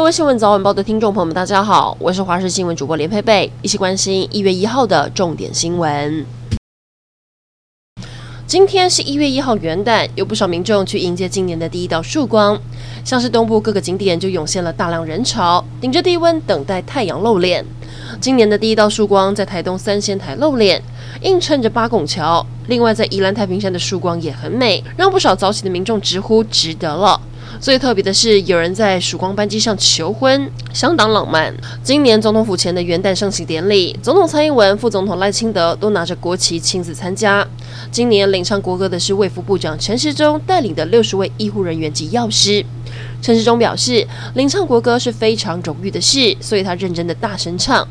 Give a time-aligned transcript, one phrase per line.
[0.00, 6.24] 各位新闻早晚报的听众朋友们，大家好，我是华视新闻主播连佩佩，一起关心一月一号的重点新闻。
[8.46, 12.56] 今天是一月一号元旦，有不少民众去迎接今年的第一道曙光，
[13.04, 17.66] 像是东部各个景点就涌现了大量人潮，顶着低温等待太阳露脸。
[18.20, 20.80] 今年的第一道曙光在台东三仙台露脸，
[21.22, 22.46] 映衬着八拱桥。
[22.68, 27.20] 另外，在宜兰太平山的曙光也很美，让不少早起的民众直呼值得了。
[27.60, 31.52] 最特别的是，有人在曙光班机上求婚，相当浪漫。
[31.82, 37.46] 今年总统府前的元旦升旗典礼，总统蔡英文、副总统赖清德都拿着国旗亲自参加。
[37.90, 42.64] 今年领唱国歌的是卫福部长陈时中带领的六十位医护人员及药师。
[43.20, 47.86] 陈时中表示，领唱国歌是非常荣誉的事，所以他认真的大声唱。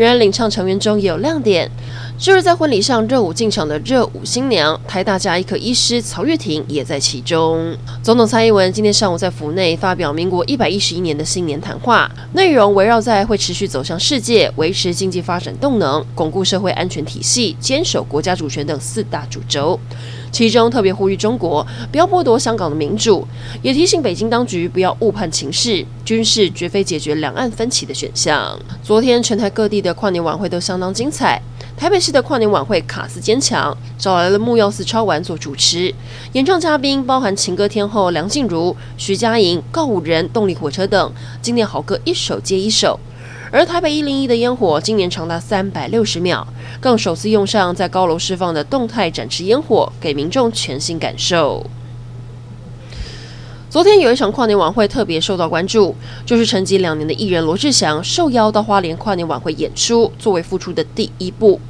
[0.00, 1.70] 然而，领唱成员中也有亮点，
[2.18, 7.76] 就是在婚礼上热舞进场的热舞新娘，台大家医科医师曹月婷也在其中。
[8.02, 19.78] 总统蔡英文今天上午在府内发表民国一百一十一年的新年谈话，内容围绕在会持续走向世界、维持经济发展动能、巩固社会安全体系、坚守国家主权等四大主轴。
[20.32, 23.26] 其中特别呼吁中国不要剥夺香港的民主，
[23.62, 28.58] 也提醒北京当局不要误判情势，军事绝非解决两岸分歧的选项。
[28.82, 31.40] 昨天全台各地的跨年晚会都相当精彩，
[31.76, 35.92] 台北市的跨年晚会卡司坚强，找来了木曜四超玩做主持，
[36.32, 42.98] 演唱嘉宾包含情歌天后梁静茹、徐佳莹、告五人、动力火车等，经典好歌一首接一首。
[43.52, 46.46] 而台北一零一的烟火今年长达三百六十秒，
[46.80, 51.66] 更首次用上在高楼释放的动态展示烟火，给民众全新感受。
[53.70, 55.94] 昨天有一场跨年晚会特别受到关注，
[56.26, 61.60] 就是沉寂两年的艺人罗志祥受邀到花莲跨年晚会演出，作为复出的第一步。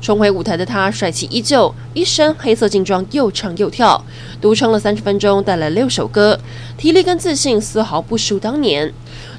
[0.00, 4.02] 重回舞台的他帅气依旧，一身黑色劲装，又唱又跳，
[4.40, 6.40] 独唱了三十分钟，带来六首歌，
[6.78, 8.90] 体力跟自信丝毫不输当年。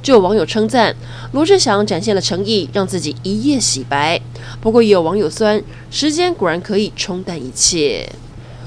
[0.03, 0.95] 就有网友称赞
[1.31, 4.21] 罗志祥展现了诚意，让自己一夜洗白。
[4.61, 5.59] 不过也有网友酸，
[5.89, 8.07] 时间果然可以冲淡一切。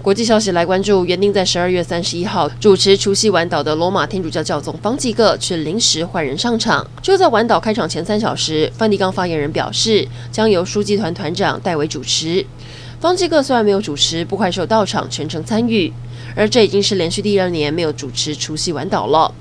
[0.04, 6.86] 国际消息来关注，原定在十二月三十一号主持除夕晚岛的罗马天主教教宗方济各却临时换人上场。
[7.00, 12.44] 就在晚岛开场前三小时，梵蒂冈发言人表示，将由书记团团长代为主持。
[13.00, 15.90] 方济各虽然没有主持，不快受到场全程参与，
[16.36, 19.32] 而这已经是连续第二年没有主持除夕晚岛了。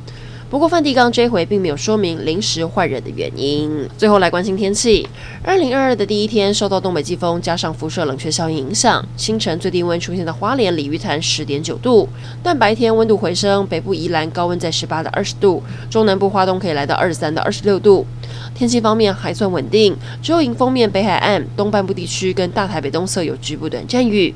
[0.53, 3.89] 不过，梵蒂冈这回并没有说明临时换人的原因。
[3.97, 5.09] 最后来关心天气，
[5.43, 12.07] 二零二二的第一天受到东北季风加上辐射冷却效应影响，清晨最低温出现在花莲鲤鱼潭十点九度，
[12.43, 18.05] 但白天温度回升，北部宜兰高温在十八到二十度，中南部花东可以来到二十三到二十六度。
[18.53, 24.31] 天气方面还算稳定，只有迎风面北海岸东半部地区跟大台北东侧有局部短暂雨，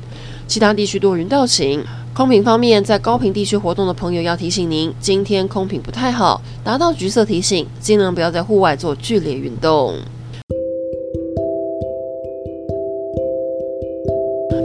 [0.48, 1.86] 其他地区多云到晴。
[2.18, 9.94] 空品方面，在高频地区活动的朋友要提醒您，今天空品不太好，达到橘色提醒，尽量不要在户外做剧烈运动。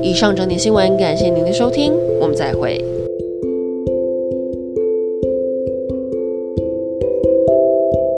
[0.03, 2.83] 以上整点新闻，感谢您的收听，我们再会。